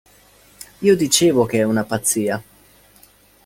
[0.79, 2.41] Io dicevo che è una pazzia.